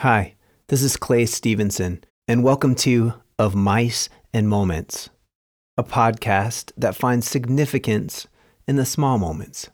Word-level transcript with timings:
Hi, 0.00 0.34
this 0.68 0.82
is 0.82 0.96
Clay 0.96 1.26
Stevenson, 1.26 2.02
and 2.26 2.42
welcome 2.42 2.74
to 2.76 3.12
Of 3.38 3.54
Mice 3.54 4.08
and 4.32 4.48
Moments, 4.48 5.10
a 5.76 5.84
podcast 5.84 6.72
that 6.78 6.96
finds 6.96 7.28
significance 7.28 8.26
in 8.66 8.76
the 8.76 8.86
small 8.86 9.18
moments. 9.18 9.68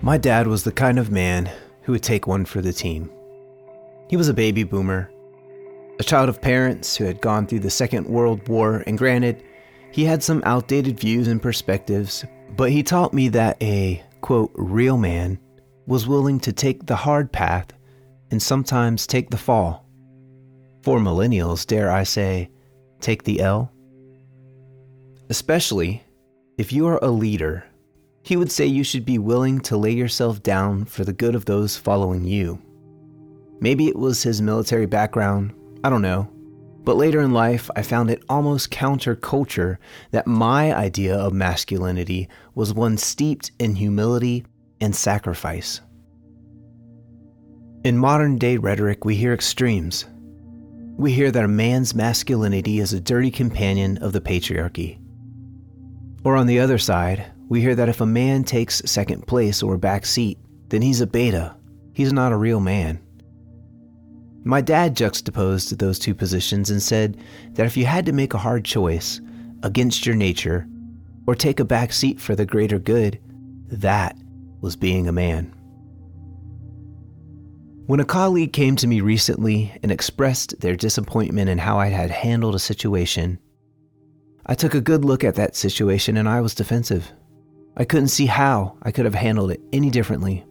My 0.00 0.16
dad 0.16 0.46
was 0.46 0.62
the 0.62 0.70
kind 0.70 1.00
of 1.00 1.10
man 1.10 1.50
who 1.82 1.90
would 1.90 2.04
take 2.04 2.28
one 2.28 2.44
for 2.44 2.60
the 2.60 2.72
team. 2.72 3.10
He 4.08 4.16
was 4.16 4.28
a 4.28 4.32
baby 4.32 4.62
boomer 4.62 5.10
a 5.98 6.04
child 6.04 6.28
of 6.28 6.40
parents 6.40 6.96
who 6.96 7.04
had 7.04 7.20
gone 7.20 7.46
through 7.46 7.60
the 7.60 7.70
Second 7.70 8.06
World 8.06 8.46
War, 8.48 8.82
and 8.86 8.98
granted, 8.98 9.44
he 9.92 10.04
had 10.04 10.22
some 10.22 10.42
outdated 10.44 10.98
views 10.98 11.28
and 11.28 11.40
perspectives, 11.40 12.24
but 12.56 12.70
he 12.70 12.82
taught 12.82 13.14
me 13.14 13.28
that 13.28 13.62
a, 13.62 14.02
quote, 14.20 14.50
real 14.54 14.96
man 14.96 15.38
was 15.86 16.08
willing 16.08 16.40
to 16.40 16.52
take 16.52 16.86
the 16.86 16.96
hard 16.96 17.30
path 17.30 17.68
and 18.30 18.42
sometimes 18.42 19.06
take 19.06 19.30
the 19.30 19.36
fall. 19.36 19.86
For 20.82 20.98
millennials, 20.98 21.66
dare 21.66 21.90
I 21.90 22.02
say, 22.02 22.50
take 23.00 23.22
the 23.22 23.40
L? 23.40 23.70
Especially 25.30 26.02
if 26.58 26.72
you 26.72 26.86
are 26.86 26.98
a 27.02 27.08
leader, 27.08 27.64
he 28.22 28.36
would 28.36 28.50
say 28.50 28.66
you 28.66 28.82
should 28.84 29.04
be 29.04 29.18
willing 29.18 29.60
to 29.60 29.76
lay 29.76 29.92
yourself 29.92 30.42
down 30.42 30.86
for 30.86 31.04
the 31.04 31.12
good 31.12 31.34
of 31.34 31.44
those 31.44 31.76
following 31.76 32.24
you. 32.24 32.60
Maybe 33.60 33.86
it 33.86 33.96
was 33.96 34.22
his 34.22 34.42
military 34.42 34.86
background 34.86 35.54
I 35.84 35.90
don't 35.90 36.02
know. 36.02 36.30
But 36.82 36.96
later 36.96 37.20
in 37.20 37.32
life, 37.32 37.70
I 37.76 37.82
found 37.82 38.10
it 38.10 38.24
almost 38.28 38.70
counterculture 38.70 39.76
that 40.12 40.26
my 40.26 40.74
idea 40.74 41.14
of 41.14 41.34
masculinity 41.34 42.28
was 42.54 42.72
one 42.72 42.96
steeped 42.96 43.50
in 43.58 43.74
humility 43.74 44.46
and 44.80 44.96
sacrifice. 44.96 45.82
In 47.84 47.98
modern 47.98 48.38
day 48.38 48.56
rhetoric, 48.56 49.04
we 49.04 49.14
hear 49.14 49.34
extremes. 49.34 50.06
We 50.96 51.12
hear 51.12 51.30
that 51.30 51.44
a 51.44 51.48
man's 51.48 51.94
masculinity 51.94 52.78
is 52.78 52.94
a 52.94 53.00
dirty 53.00 53.30
companion 53.30 53.98
of 53.98 54.14
the 54.14 54.22
patriarchy. 54.22 54.98
Or 56.24 56.36
on 56.36 56.46
the 56.46 56.60
other 56.60 56.78
side, 56.78 57.30
we 57.50 57.60
hear 57.60 57.74
that 57.74 57.90
if 57.90 58.00
a 58.00 58.06
man 58.06 58.44
takes 58.44 58.82
second 58.86 59.26
place 59.26 59.62
or 59.62 59.76
back 59.76 60.06
seat, 60.06 60.38
then 60.68 60.80
he's 60.80 61.02
a 61.02 61.06
beta. 61.06 61.56
He's 61.92 62.12
not 62.12 62.32
a 62.32 62.38
real 62.38 62.60
man. 62.60 63.03
My 64.44 64.60
dad 64.60 64.94
juxtaposed 64.94 65.78
those 65.78 65.98
two 65.98 66.14
positions 66.14 66.70
and 66.70 66.82
said 66.82 67.16
that 67.52 67.64
if 67.64 67.78
you 67.78 67.86
had 67.86 68.04
to 68.06 68.12
make 68.12 68.34
a 68.34 68.38
hard 68.38 68.64
choice 68.64 69.22
against 69.62 70.04
your 70.04 70.14
nature 70.14 70.68
or 71.26 71.34
take 71.34 71.60
a 71.60 71.64
back 71.64 71.94
seat 71.94 72.20
for 72.20 72.36
the 72.36 72.44
greater 72.44 72.78
good, 72.78 73.18
that 73.68 74.18
was 74.60 74.76
being 74.76 75.08
a 75.08 75.12
man. 75.12 75.54
When 77.86 78.00
a 78.00 78.04
colleague 78.04 78.52
came 78.52 78.76
to 78.76 78.86
me 78.86 79.00
recently 79.00 79.72
and 79.82 79.90
expressed 79.90 80.60
their 80.60 80.76
disappointment 80.76 81.48
in 81.48 81.58
how 81.58 81.78
I 81.78 81.88
had 81.88 82.10
handled 82.10 82.54
a 82.54 82.58
situation, 82.58 83.38
I 84.44 84.54
took 84.54 84.74
a 84.74 84.80
good 84.80 85.06
look 85.06 85.24
at 85.24 85.36
that 85.36 85.56
situation 85.56 86.18
and 86.18 86.28
I 86.28 86.42
was 86.42 86.54
defensive. 86.54 87.10
I 87.78 87.84
couldn't 87.84 88.08
see 88.08 88.26
how 88.26 88.76
I 88.82 88.90
could 88.90 89.06
have 89.06 89.14
handled 89.14 89.50
it 89.50 89.60
any 89.72 89.88
differently. 89.88 90.44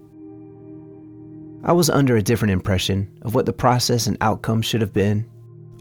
I 1.66 1.72
was 1.72 1.89
under 1.89 2.17
a 2.17 2.22
different 2.22 2.52
impression 2.52 3.09
of 3.22 3.36
what 3.36 3.45
the 3.45 3.53
process 3.53 4.08
and 4.08 4.17
outcome 4.19 4.61
should 4.61 4.81
have 4.81 4.92
been. 4.92 5.25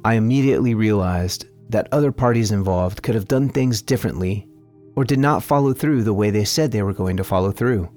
I 0.04 0.14
immediately 0.14 0.74
realized 0.74 1.46
that 1.70 1.88
other 1.90 2.12
parties 2.12 2.52
involved 2.52 3.02
could 3.02 3.16
have 3.16 3.26
done 3.26 3.48
things 3.48 3.82
differently 3.82 4.46
or 4.94 5.04
did 5.04 5.18
not 5.18 5.42
follow 5.42 5.72
through 5.72 6.04
the 6.04 6.14
way 6.14 6.30
they 6.30 6.44
said 6.44 6.70
they 6.70 6.82
were 6.82 6.92
going 6.92 7.16
to 7.16 7.24
follow 7.24 7.50
through. 7.50 7.88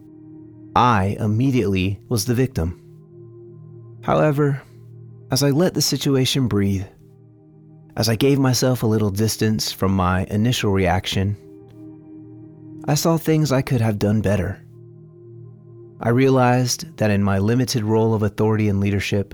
I 0.75 1.15
immediately 1.19 1.99
was 2.09 2.25
the 2.25 2.33
victim. 2.33 2.81
However, 4.01 4.61
as 5.31 5.43
I 5.43 5.51
let 5.51 5.73
the 5.73 5.81
situation 5.81 6.47
breathe, 6.47 6.85
as 7.97 8.09
I 8.09 8.15
gave 8.15 8.39
myself 8.39 8.81
a 8.81 8.87
little 8.87 9.11
distance 9.11 9.71
from 9.71 9.95
my 9.95 10.25
initial 10.25 10.71
reaction, 10.71 11.37
I 12.87 12.95
saw 12.95 13.17
things 13.17 13.51
I 13.51 13.61
could 13.61 13.81
have 13.81 13.99
done 13.99 14.21
better. 14.21 14.64
I 16.05 16.09
realized 16.09 16.95
that 16.97 17.09
in 17.09 17.23
my 17.23 17.39
limited 17.39 17.83
role 17.83 18.13
of 18.13 18.21
authority 18.21 18.69
and 18.69 18.79
leadership, 18.79 19.33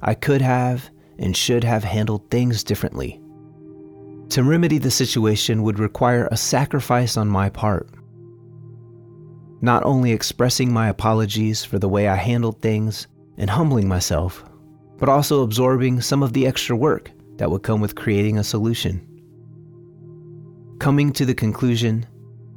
I 0.00 0.14
could 0.14 0.40
have 0.40 0.88
and 1.18 1.36
should 1.36 1.62
have 1.62 1.84
handled 1.84 2.30
things 2.30 2.64
differently. 2.64 3.20
To 4.30 4.42
remedy 4.42 4.78
the 4.78 4.90
situation 4.90 5.62
would 5.62 5.78
require 5.78 6.26
a 6.30 6.36
sacrifice 6.38 7.18
on 7.18 7.28
my 7.28 7.50
part. 7.50 7.90
Not 9.60 9.84
only 9.84 10.10
expressing 10.10 10.72
my 10.72 10.88
apologies 10.88 11.66
for 11.66 11.78
the 11.78 11.88
way 11.88 12.08
I 12.08 12.16
handled 12.16 12.62
things 12.62 13.08
and 13.36 13.50
humbling 13.50 13.86
myself, 13.86 14.42
but 14.96 15.10
also 15.10 15.42
absorbing 15.42 16.00
some 16.00 16.22
of 16.22 16.32
the 16.32 16.46
extra 16.46 16.74
work 16.74 17.10
that 17.36 17.50
would 17.50 17.62
come 17.62 17.82
with 17.82 17.94
creating 17.94 18.38
a 18.38 18.44
solution. 18.44 19.06
Coming 20.78 21.12
to 21.12 21.26
the 21.26 21.34
conclusion 21.34 22.06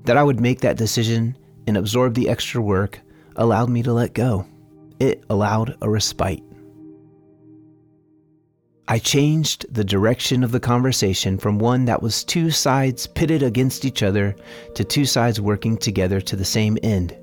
that 0.06 0.16
I 0.16 0.24
would 0.24 0.40
make 0.40 0.62
that 0.62 0.78
decision 0.78 1.38
and 1.68 1.76
absorb 1.76 2.14
the 2.14 2.30
extra 2.30 2.62
work 2.62 3.02
allowed 3.36 3.70
me 3.70 3.84
to 3.84 3.94
let 3.94 4.14
go. 4.14 4.46
It 5.00 5.24
allowed 5.30 5.78
a 5.82 5.90
respite. 5.90 6.44
I 8.88 8.98
changed 8.98 9.72
the 9.72 9.84
direction 9.84 10.44
of 10.44 10.52
the 10.52 10.60
conversation 10.60 11.38
from 11.38 11.60
one 11.60 11.86
that 11.86 12.02
was 12.02 12.24
two 12.24 12.50
sides 12.50 13.06
pitted 13.06 13.44
against 13.44 13.86
each 13.86 14.02
other 14.02 14.36
to 14.74 14.84
two 14.84 15.06
sides 15.06 15.40
working 15.40 15.78
together 15.78 16.20
to 16.22 16.36
the 16.36 16.44
same 16.44 16.76
end. 16.82 17.16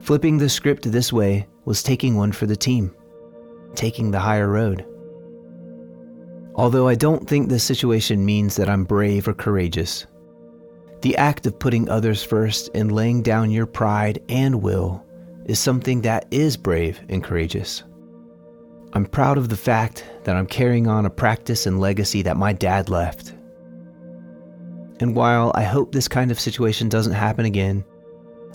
Flipping 0.00 0.36
the 0.36 0.50
script 0.50 0.92
this 0.92 1.12
way 1.14 1.46
was 1.64 1.82
taking 1.82 2.14
one 2.14 2.30
for 2.30 2.44
the 2.44 2.54
team, 2.54 2.94
taking 3.74 4.10
the 4.10 4.20
higher 4.20 4.48
road. 4.48 4.84
Although 6.54 6.88
I 6.88 6.94
don't 6.94 7.26
think 7.26 7.48
this 7.48 7.64
situation 7.64 8.24
means 8.24 8.56
that 8.56 8.68
I'm 8.68 8.84
brave 8.84 9.26
or 9.26 9.34
courageous, 9.34 10.06
the 11.02 11.16
act 11.16 11.46
of 11.46 11.58
putting 11.58 11.88
others 11.88 12.22
first 12.22 12.70
and 12.74 12.92
laying 12.92 13.22
down 13.22 13.50
your 13.50 13.66
pride 13.66 14.22
and 14.28 14.62
will 14.62 15.04
is 15.44 15.58
something 15.58 16.02
that 16.02 16.26
is 16.30 16.56
brave 16.56 17.00
and 17.08 17.22
courageous. 17.22 17.84
I'm 18.92 19.06
proud 19.06 19.38
of 19.38 19.48
the 19.48 19.56
fact 19.56 20.04
that 20.24 20.36
I'm 20.36 20.46
carrying 20.46 20.86
on 20.86 21.06
a 21.06 21.10
practice 21.10 21.66
and 21.66 21.80
legacy 21.80 22.22
that 22.22 22.36
my 22.36 22.52
dad 22.52 22.88
left. 22.88 23.34
And 25.00 25.14
while 25.14 25.52
I 25.54 25.64
hope 25.64 25.92
this 25.92 26.08
kind 26.08 26.30
of 26.30 26.40
situation 26.40 26.88
doesn't 26.88 27.12
happen 27.12 27.44
again, 27.44 27.84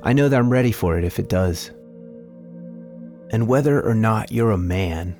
I 0.03 0.13
know 0.13 0.27
that 0.27 0.39
I'm 0.39 0.49
ready 0.49 0.71
for 0.71 0.97
it 0.97 1.03
if 1.03 1.19
it 1.19 1.29
does. 1.29 1.69
And 3.29 3.47
whether 3.47 3.81
or 3.81 3.93
not 3.93 4.31
you're 4.31 4.51
a 4.51 4.57
man, 4.57 5.15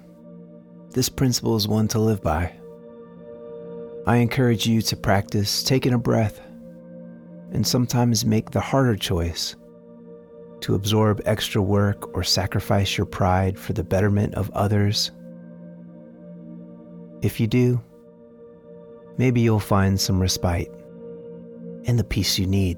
this 0.90 1.08
principle 1.08 1.56
is 1.56 1.68
one 1.68 1.88
to 1.90 2.00
live 2.00 2.22
by. 2.22 2.54
I 4.08 4.18
encourage 4.18 4.66
you 4.66 4.82
to 4.82 4.98
practice 4.98 5.62
taking 5.62 5.94
a 5.94 6.00
breath 6.00 6.42
and 7.52 7.66
sometimes 7.66 8.26
make 8.26 8.52
the 8.52 8.60
harder 8.60 8.96
choice 8.96 9.56
to 10.62 10.76
absorb 10.76 11.22
extra 11.26 11.62
work 11.62 12.16
or 12.16 12.24
sacrifice 12.24 12.98
your 12.98 13.06
pride 13.06 13.58
for 13.58 13.74
the 13.74 13.84
betterment 13.84 14.36
of 14.36 14.52
others. 14.52 15.12
If 17.22 17.40
you 17.40 17.48
do, 17.48 17.82
maybe 19.18 19.42
you'll 19.42 19.60
find 19.60 20.00
some 20.00 20.22
respite 20.22 20.72
and 21.86 21.98
the 21.98 22.04
peace 22.04 22.38
you 22.38 22.48
need. 22.48 22.78